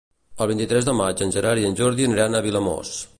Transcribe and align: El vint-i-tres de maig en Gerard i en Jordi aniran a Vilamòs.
El 0.43 0.47
vint-i-tres 0.51 0.87
de 0.87 0.95
maig 1.01 1.21
en 1.25 1.35
Gerard 1.37 1.65
i 1.65 1.69
en 1.69 1.79
Jordi 1.83 2.09
aniran 2.11 2.39
a 2.41 2.45
Vilamòs. 2.47 2.95